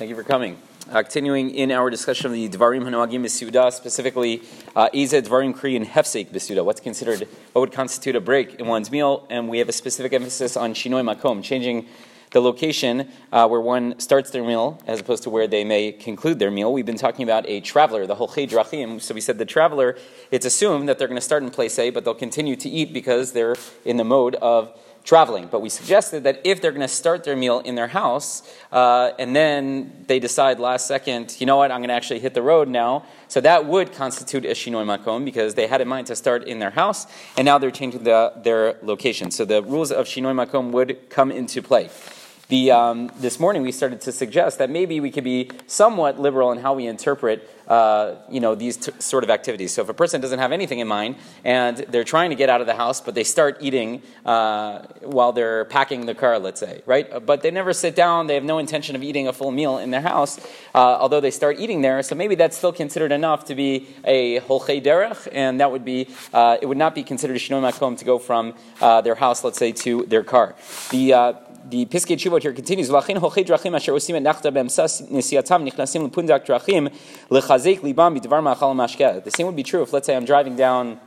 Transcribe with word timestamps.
Thank 0.00 0.08
you 0.08 0.16
for 0.16 0.22
coming. 0.22 0.56
Uh, 0.90 1.02
continuing 1.02 1.50
in 1.50 1.70
our 1.70 1.90
discussion 1.90 2.24
of 2.24 2.32
the 2.32 2.48
Dvarim 2.48 2.84
Hanoagim 2.84 3.22
B'Suda, 3.22 3.70
specifically 3.70 4.40
uh, 4.74 4.88
Eza 4.94 5.20
Dvarim 5.20 5.54
Kri 5.54 5.76
and 5.76 5.86
Hefsek 5.86 6.64
what's 6.64 6.80
considered, 6.80 7.28
what 7.52 7.60
would 7.60 7.72
constitute 7.72 8.16
a 8.16 8.20
break 8.22 8.54
in 8.54 8.66
one's 8.66 8.90
meal, 8.90 9.26
and 9.28 9.46
we 9.46 9.58
have 9.58 9.68
a 9.68 9.72
specific 9.72 10.14
emphasis 10.14 10.56
on 10.56 10.72
Shinoi 10.72 11.04
Makom, 11.04 11.44
changing 11.44 11.86
the 12.30 12.40
location 12.40 13.10
uh, 13.30 13.46
where 13.46 13.60
one 13.60 13.98
starts 14.00 14.30
their 14.30 14.42
meal 14.42 14.80
as 14.86 15.00
opposed 15.00 15.22
to 15.24 15.28
where 15.28 15.46
they 15.46 15.64
may 15.64 15.92
conclude 15.92 16.38
their 16.38 16.50
meal. 16.50 16.72
We've 16.72 16.86
been 16.86 16.96
talking 16.96 17.22
about 17.22 17.46
a 17.46 17.60
traveler, 17.60 18.06
the 18.06 18.16
Holchei 18.16 18.48
Drachim. 18.48 19.02
So 19.02 19.14
we 19.14 19.20
said 19.20 19.36
the 19.36 19.44
traveler, 19.44 19.98
it's 20.30 20.46
assumed 20.46 20.88
that 20.88 20.98
they're 20.98 21.08
going 21.08 21.18
to 21.18 21.20
start 21.20 21.42
in 21.42 21.50
place 21.50 21.78
A, 21.78 21.90
but 21.90 22.06
they'll 22.06 22.14
continue 22.14 22.56
to 22.56 22.70
eat 22.70 22.94
because 22.94 23.32
they're 23.32 23.56
in 23.84 23.98
the 23.98 24.04
mode 24.04 24.36
of 24.36 24.72
traveling. 25.04 25.46
But 25.46 25.60
we 25.60 25.68
suggested 25.68 26.24
that 26.24 26.40
if 26.44 26.60
they're 26.60 26.72
going 26.72 26.80
to 26.82 26.88
start 26.88 27.24
their 27.24 27.36
meal 27.36 27.60
in 27.60 27.74
their 27.74 27.88
house 27.88 28.42
uh, 28.70 29.12
and 29.18 29.34
then 29.34 30.04
they 30.06 30.18
decide 30.18 30.58
last 30.58 30.86
second, 30.86 31.36
you 31.40 31.46
know 31.46 31.56
what, 31.56 31.70
I'm 31.70 31.80
going 31.80 31.88
to 31.88 31.94
actually 31.94 32.20
hit 32.20 32.34
the 32.34 32.42
road 32.42 32.68
now, 32.68 33.04
so 33.28 33.40
that 33.40 33.66
would 33.66 33.92
constitute 33.92 34.44
a 34.44 34.50
shinoi 34.50 34.84
makom 34.84 35.24
because 35.24 35.54
they 35.54 35.66
had 35.66 35.80
in 35.80 35.88
mind 35.88 36.06
to 36.08 36.16
start 36.16 36.44
in 36.44 36.58
their 36.58 36.70
house 36.70 37.06
and 37.36 37.44
now 37.44 37.58
they're 37.58 37.70
changing 37.70 38.04
the, 38.04 38.32
their 38.36 38.76
location. 38.82 39.30
So 39.30 39.44
the 39.44 39.62
rules 39.62 39.90
of 39.92 40.06
shinoi 40.06 40.34
makom 40.34 40.70
would 40.72 41.08
come 41.10 41.30
into 41.30 41.62
play. 41.62 41.88
The, 42.50 42.72
um, 42.72 43.12
this 43.20 43.38
morning 43.38 43.62
we 43.62 43.70
started 43.70 44.00
to 44.00 44.10
suggest 44.10 44.58
that 44.58 44.70
maybe 44.70 44.98
we 44.98 45.12
could 45.12 45.22
be 45.22 45.52
somewhat 45.68 46.18
liberal 46.18 46.50
in 46.50 46.58
how 46.58 46.74
we 46.74 46.88
interpret 46.88 47.48
uh, 47.68 48.16
you 48.28 48.40
know, 48.40 48.56
these 48.56 48.76
t- 48.76 48.90
sort 48.98 49.22
of 49.22 49.30
activities. 49.30 49.72
So 49.72 49.82
if 49.82 49.88
a 49.88 49.94
person 49.94 50.20
doesn't 50.20 50.40
have 50.40 50.50
anything 50.50 50.80
in 50.80 50.88
mind 50.88 51.14
and 51.44 51.76
they're 51.76 52.02
trying 52.02 52.30
to 52.30 52.36
get 52.36 52.48
out 52.50 52.60
of 52.60 52.66
the 52.66 52.74
house, 52.74 53.00
but 53.00 53.14
they 53.14 53.22
start 53.22 53.58
eating 53.60 54.02
uh, 54.26 54.80
while 55.02 55.30
they're 55.30 55.66
packing 55.66 56.06
the 56.06 56.14
car, 56.16 56.40
let's 56.40 56.58
say, 56.58 56.82
right? 56.86 57.24
But 57.24 57.42
they 57.42 57.52
never 57.52 57.72
sit 57.72 57.94
down, 57.94 58.26
they 58.26 58.34
have 58.34 58.42
no 58.42 58.58
intention 58.58 58.96
of 58.96 59.04
eating 59.04 59.28
a 59.28 59.32
full 59.32 59.52
meal 59.52 59.78
in 59.78 59.92
their 59.92 60.00
house, 60.00 60.40
uh, 60.74 60.78
although 60.78 61.20
they 61.20 61.30
start 61.30 61.60
eating 61.60 61.82
there. 61.82 62.02
So 62.02 62.16
maybe 62.16 62.34
that's 62.34 62.56
still 62.56 62.72
considered 62.72 63.12
enough 63.12 63.44
to 63.44 63.54
be 63.54 63.86
a 64.02 64.40
holchei 64.40 64.82
derech, 64.82 65.28
and 65.30 65.60
that 65.60 65.70
would 65.70 65.84
be, 65.84 66.08
uh, 66.32 66.56
it 66.60 66.66
would 66.66 66.78
not 66.78 66.96
be 66.96 67.04
considered 67.04 67.36
a 67.36 67.38
shinoi 67.38 67.70
makom 67.70 67.96
to 67.96 68.04
go 68.04 68.18
from 68.18 68.54
uh, 68.80 69.00
their 69.02 69.14
house, 69.14 69.44
let's 69.44 69.58
say, 69.58 69.70
to 69.70 70.04
their 70.06 70.24
car. 70.24 70.56
The 70.90 71.14
the 71.70 71.86
Piskei 71.86 72.16
Teshuvot 72.16 72.42
here 72.42 72.52
continues. 72.52 72.88
Drachim 72.90 73.74
asher 73.74 73.92
osim 73.92 74.16
et 74.16 74.22
nachta 74.22 74.52
be'emsas 74.52 75.08
nesiatam 75.10 75.68
lepundak 75.68 76.44
drachim 76.46 76.92
lechazek 77.30 77.80
libam 77.80 78.18
ma'achal. 78.18 79.24
The 79.24 79.30
same 79.30 79.46
would 79.46 79.56
be 79.56 79.62
true 79.62 79.82
if, 79.82 79.92
let's 79.92 80.06
say, 80.06 80.16
I'm 80.16 80.24
driving 80.24 80.56
down 80.56 81.00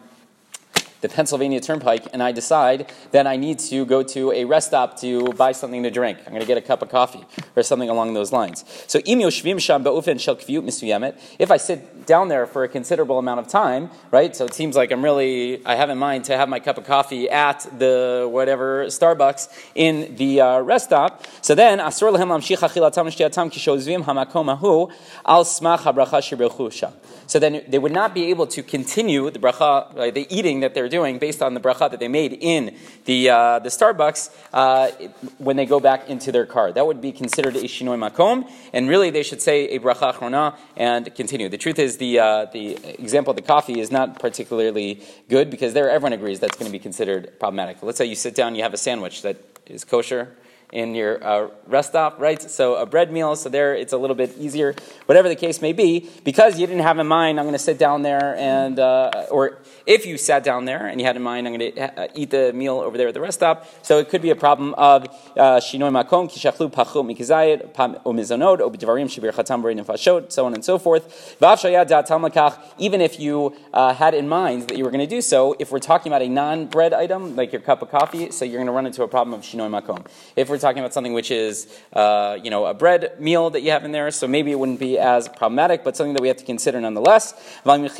the 1.03 1.09
Pennsylvania 1.09 1.59
Turnpike 1.59 2.07
and 2.13 2.23
I 2.23 2.31
decide 2.31 2.89
that 3.11 3.27
I 3.27 3.35
need 3.35 3.59
to 3.59 3.85
go 3.85 4.01
to 4.03 4.31
a 4.31 4.45
rest 4.45 4.69
stop 4.69 4.97
to 5.01 5.33
buy 5.33 5.51
something 5.51 5.83
to 5.83 5.91
drink. 5.91 6.17
I'm 6.25 6.29
going 6.29 6.39
to 6.39 6.47
get 6.47 6.57
a 6.57 6.61
cup 6.61 6.81
of 6.81 6.89
coffee 6.89 7.25
or 7.57 7.61
something 7.61 7.89
along 7.89 8.13
those 8.13 8.31
lines. 8.31 8.63
So 8.87 9.01
if 9.03 9.09
I 11.51 11.57
sit 11.57 12.05
down 12.05 12.27
there 12.29 12.47
for 12.47 12.63
a 12.63 12.69
considerable 12.69 13.19
amount 13.19 13.41
of 13.41 13.49
time, 13.49 13.89
right? 14.11 14.33
So 14.33 14.45
it 14.45 14.53
seems 14.53 14.77
like 14.77 14.91
I'm 14.91 15.03
really 15.03 15.63
I 15.65 15.75
have 15.75 15.89
in 15.89 15.97
mind 15.97 16.23
to 16.25 16.37
have 16.37 16.47
my 16.47 16.61
cup 16.61 16.77
of 16.77 16.85
coffee 16.85 17.29
at 17.29 17.67
the 17.77 18.29
whatever 18.31 18.85
Starbucks 18.85 19.49
in 19.75 20.15
the 20.15 20.39
uh, 20.39 20.61
rest 20.61 20.85
stop. 20.85 21.25
So 21.41 21.53
then 21.53 21.81
So 27.25 27.39
then 27.39 27.63
they 27.67 27.79
would 27.79 27.91
not 27.91 28.13
be 28.13 28.29
able 28.29 28.47
to 28.47 28.63
continue 28.63 29.29
the 29.29 29.39
bracha, 29.39 29.97
uh, 29.97 30.11
the 30.11 30.25
eating 30.29 30.61
that 30.61 30.73
they're 30.73 30.87
doing 30.97 31.13
based 31.27 31.41
on 31.41 31.52
the 31.58 31.63
bracha 31.66 31.89
that 31.91 31.99
they 31.99 32.11
made 32.22 32.33
in 32.53 32.61
the, 33.05 33.19
uh, 33.30 33.59
the 33.59 33.69
Starbucks 33.69 34.22
uh, 34.53 34.89
when 35.47 35.55
they 35.59 35.67
go 35.75 35.80
back 35.89 36.02
into 36.13 36.31
their 36.31 36.47
car. 36.55 36.72
That 36.72 36.86
would 36.89 37.02
be 37.02 37.11
considered 37.11 37.55
a 37.55 37.66
shinoi 37.73 37.97
makom, 38.05 38.38
and 38.75 38.81
really 38.94 39.09
they 39.09 39.23
should 39.30 39.41
say 39.41 39.58
a 39.75 39.80
bracha 39.80 40.14
achrona 40.14 40.55
and 40.77 41.03
continue. 41.16 41.49
The 41.49 41.58
truth 41.66 41.80
is 41.80 41.97
the, 41.97 42.19
uh, 42.19 42.45
the 42.58 42.66
example 43.02 43.31
of 43.31 43.38
the 43.41 43.47
coffee 43.55 43.80
is 43.80 43.89
not 43.91 44.19
particularly 44.19 45.02
good 45.30 45.49
because 45.49 45.73
there 45.73 45.89
everyone 45.89 46.14
agrees 46.14 46.39
that's 46.39 46.58
going 46.58 46.69
to 46.71 46.77
be 46.80 46.83
considered 46.89 47.39
problematic. 47.39 47.81
Let's 47.81 47.98
say 47.98 48.05
you 48.05 48.15
sit 48.15 48.36
down, 48.36 48.55
you 48.55 48.64
have 48.64 48.73
a 48.73 48.83
sandwich 48.87 49.23
that 49.23 49.37
is 49.65 49.83
kosher, 49.83 50.36
in 50.73 50.95
your 50.95 51.23
uh, 51.23 51.50
rest 51.67 51.89
stop, 51.89 52.20
right? 52.20 52.42
So 52.42 52.76
a 52.76 52.86
bread 52.86 53.11
meal, 53.11 53.36
so 53.36 53.48
there 53.48 53.76
it's 53.76 53.94
a 53.94 53.98
little 53.98 54.16
bit 54.16 54.36
easier. 54.39 54.73
Whatever 55.06 55.30
the 55.30 55.36
case 55.36 55.61
may 55.61 55.72
be, 55.72 56.10
because 56.23 56.60
you 56.60 56.66
didn't 56.66 56.82
have 56.82 56.98
in 56.98 57.08
mind, 57.08 57.39
I'm 57.39 57.45
going 57.45 57.54
to 57.54 57.60
sit 57.60 57.78
down 57.78 58.02
there 58.02 58.36
and, 58.38 58.80
uh, 58.80 59.28
or 59.30 59.60
if 59.86 60.06
you 60.08 60.17
sat 60.17 60.44
down 60.44 60.66
there 60.66 60.88
and 60.88 61.00
you 61.00 61.06
had 61.06 61.16
in 61.16 61.22
mind, 61.22 61.48
I'm 61.48 61.56
going 61.56 61.73
to 61.73 62.02
uh, 62.02 62.08
eat 62.16 62.32
the 62.32 62.52
meal 62.54 62.80
over 62.80 62.98
there 62.98 63.08
at 63.08 63.14
the 63.14 63.22
rest 63.22 63.39
stop. 63.39 63.67
So 63.84 64.00
it 64.00 64.10
could 64.10 64.23
be 64.23 64.32
a 64.32 64.36
problem 64.36 64.73
of 64.73 65.04
uh, 65.38 65.60
shinoi 65.60 65.92
makom 65.92 66.28
kishachlu 66.32 66.72
pachot 66.72 67.05
mikizayit 67.05 67.73
umizonod 68.04 68.60
obidvarim 68.60 69.05
shibir 69.05 69.32
chatam 69.32 69.61
nefashot, 69.64 70.32
so 70.32 70.45
on 70.48 70.55
and 70.55 70.66
so 70.66 70.80
forth. 70.80 71.38
Even 72.80 73.02
if 73.02 73.20
you 73.20 73.55
uh, 73.73 73.94
had 73.94 74.14
in 74.16 74.28
mind 74.28 74.70
that 74.70 74.78
you 74.78 74.84
were 74.84 74.92
going 74.92 75.08
to 75.08 75.16
do 75.16 75.22
so, 75.22 75.55
if 75.60 75.72
we're 75.72 75.80
talking 75.80 76.11
about 76.11 76.23
a 76.23 76.30
non-bread 76.30 76.94
item 76.94 77.36
like 77.36 77.52
your 77.52 77.61
cup 77.61 77.82
of 77.84 77.92
coffee, 77.92 78.32
so 78.32 78.44
you're 78.44 78.58
going 78.58 78.66
to 78.67 78.73
run 78.73 78.88
into 78.88 79.04
a 79.04 79.08
problem 79.08 79.38
of 79.38 79.45
shinoi 79.45 79.70
makom. 79.70 80.05
If 80.36 80.50
we're 80.50 80.62
talking 80.63 80.79
about 80.79 80.93
something 80.93 81.13
which 81.13 81.29
is, 81.29 81.67
uh, 81.93 82.39
you 82.43 82.49
know, 82.49 82.65
a 82.65 82.73
bread 82.73 83.19
meal 83.19 83.51
that 83.51 83.61
you 83.61 83.71
have 83.71 83.83
in 83.85 83.91
there, 83.91 84.09
so 84.09 84.27
maybe 84.27 84.49
it 84.51 84.57
wouldn't 84.57 84.79
be 84.79 84.97
as 84.97 85.29
problematic, 85.29 85.83
but 85.83 85.95
something 85.95 86.13
that 86.13 86.21
we 86.21 86.29
have 86.29 86.37
to 86.37 86.45
consider 86.45 86.81
nonetheless. 86.81 87.33
But 87.63 87.81
if 87.81 87.99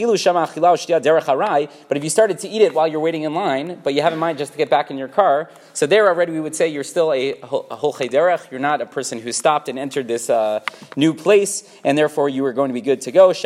you 2.04 2.10
started 2.10 2.40
to 2.40 2.48
eat 2.48 2.62
it 2.62 2.74
while 2.74 2.88
you're 2.88 3.00
waiting 3.00 3.24
in 3.24 3.34
line, 3.36 3.80
but 3.84 3.94
you 3.94 4.02
have 4.02 4.14
in 4.14 4.20
mind 4.20 4.38
just 4.38 4.54
to 4.54 4.58
get 4.58 4.70
back 4.70 4.90
in 4.90 4.98
your 4.98 5.08
car, 5.10 5.52
so 5.74 5.86
there 5.86 6.08
already 6.08 6.32
we 6.32 6.40
would 6.40 6.56
say 6.56 6.68
you're 6.68 6.84
still 6.84 7.12
a, 7.12 7.34
holech 7.34 8.10
derech. 8.12 8.50
You're 8.52 8.60
not 8.60 8.82
a 8.82 8.86
person 8.86 9.20
who 9.20 9.32
stopped 9.32 9.68
and 9.70 9.78
entered 9.78 10.08
this 10.08 10.30
uh, 10.30 10.62
new 10.96 11.14
place, 11.14 11.70
and 11.84 11.98
therefore 11.98 12.30
you 12.30 12.46
are 12.46 12.54
going 12.54 12.70
to 12.70 12.74
be 12.74 12.82
good 12.82 13.02
to 13.02 13.12
go. 13.12 13.30
And 13.30 13.38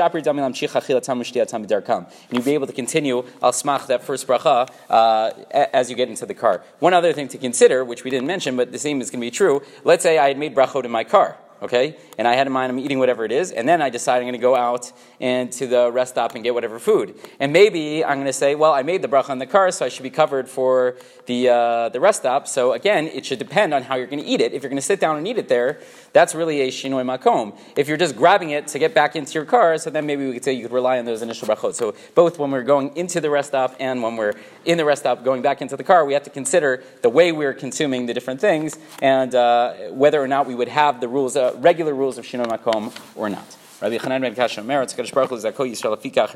you'll 2.32 2.44
be 2.44 2.54
able 2.54 2.68
to 2.68 2.74
continue 2.74 3.18
al 3.42 3.52
smach 3.52 3.88
that 3.88 4.04
first 4.04 4.28
bracha 4.28 4.70
uh, 4.90 5.32
as 5.52 5.90
you 5.90 5.96
get 5.96 6.10
into 6.10 6.26
the 6.26 6.34
car. 6.34 6.62
One 6.80 6.94
other 6.94 7.14
thing 7.14 7.30
to 7.30 7.38
consider, 7.38 7.86
which 7.86 8.04
we 8.04 8.12
didn't 8.12 8.28
mention, 8.28 8.58
but 8.58 8.72
the 8.72 8.80
same 8.80 9.00
is 9.02 9.07
to 9.12 9.26
be 9.26 9.32
true. 9.32 9.62
Let's 9.84 10.04
say 10.04 10.18
I 10.18 10.30
had 10.30 10.38
made 10.38 10.56
brachot 10.56 10.86
in 10.86 10.92
my 10.92 11.04
car 11.04 11.38
okay? 11.62 11.98
And 12.18 12.28
I 12.28 12.36
had 12.36 12.48
in 12.48 12.54
mind 12.54 12.72
I'm 12.72 12.80
eating 12.80 13.00
whatever 13.00 13.26
it 13.26 13.32
is, 13.32 13.52
and 13.52 13.68
then 13.68 13.82
I 13.82 13.90
decide 13.90 14.18
I'm 14.18 14.24
going 14.24 14.34
to 14.34 14.40
go 14.40 14.56
out 14.56 14.92
and 15.20 15.52
to 15.54 15.68
the 15.68 15.92
rest 15.92 16.14
stop 16.14 16.36
and 16.36 16.44
get 16.44 16.54
whatever 16.54 16.80
food. 16.80 17.16
And 17.40 17.52
maybe 17.54 18.04
I'm 18.04 18.18
going 18.18 18.28
to 18.28 18.34
say, 18.34 18.56
well, 18.56 18.74
I 18.74 18.84
made 18.84 19.02
the 19.02 19.08
bracha 19.08 19.30
on 19.30 19.40
the 19.40 19.46
car, 19.46 19.72
so 19.72 19.86
I 19.86 19.90
should 19.90 20.04
be 20.04 20.10
covered 20.10 20.48
for 20.48 20.96
the 21.26 21.50
uh, 21.50 21.90
the 21.90 22.00
rest 22.00 22.20
stop. 22.22 22.48
So 22.48 22.74
again, 22.74 23.08
it 23.08 23.26
should 23.26 23.40
depend 23.40 23.74
on 23.74 23.84
how 23.84 23.96
you're 23.96 24.08
going 24.08 24.24
to 24.24 24.26
eat 24.26 24.42
it. 24.42 24.54
If 24.54 24.64
you're 24.64 24.70
going 24.70 24.78
to 24.78 24.86
sit 24.86 25.00
down 25.00 25.18
and 25.18 25.28
eat 25.28 25.38
it 25.38 25.48
there, 25.48 25.80
that's 26.14 26.34
really 26.34 26.62
a 26.62 26.68
shinoi 26.68 27.06
makom. 27.06 27.58
If 27.76 27.88
you're 27.88 27.98
just 27.98 28.16
grabbing 28.16 28.52
it 28.52 28.68
to 28.68 28.80
get 28.80 28.94
back 28.94 29.16
into 29.16 29.34
your 29.34 29.46
car, 29.46 29.78
so 29.78 29.90
then 29.90 30.06
maybe 30.06 30.26
we 30.26 30.34
could 30.34 30.44
say 30.44 30.54
you 30.54 30.64
could 30.64 30.72
rely 30.72 31.00
on 31.00 31.06
those 31.06 31.22
initial 31.22 31.48
brachot. 31.48 31.74
So 31.76 31.96
both 32.16 32.40
when 32.40 32.52
we're 32.52 32.64
going 32.64 32.96
into 32.96 33.22
the 33.22 33.30
rest 33.30 33.50
stop 33.50 33.76
and 33.80 34.02
when 34.02 34.16
we're 34.16 34.34
in 34.66 34.78
the 34.78 34.86
rest 34.86 35.04
stop 35.04 35.24
going 35.24 35.42
back 35.42 35.62
into 35.62 35.78
the 35.78 35.84
car, 35.84 36.06
we 36.06 36.14
have 36.14 36.24
to 36.24 36.30
consider 36.30 36.84
the 37.02 37.10
way 37.10 37.32
we're 37.32 37.54
consuming 37.54 38.06
the 38.06 38.14
different 38.14 38.40
things 38.42 38.78
and 39.02 39.36
uh, 39.36 39.74
whether 39.92 40.22
or 40.22 40.28
not 40.28 40.48
we 40.48 40.56
would 40.56 40.68
have 40.68 41.02
the 41.02 41.08
rules. 41.08 41.36
Regular 41.56 41.94
rules 41.94 42.18
of 42.18 42.26
Shinoi 42.26 42.48
Makom 42.48 42.92
or 43.16 43.30
not. 43.30 43.56
Rabbi 43.82 43.98
Chanan 43.98 44.22
ben 44.22 44.34
Kasha 44.34 44.64
Mer, 44.64 44.84
Tzkadosh 44.86 45.14
Baruch 45.14 45.30
Hu 45.30 45.36
Zako 45.36 45.70
Yisrael 45.70 45.96
Afikach 45.96 46.26